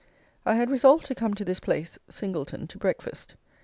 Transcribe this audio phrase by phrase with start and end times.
[0.47, 3.35] I had resolved to come to this place (Singleton) to breakfast.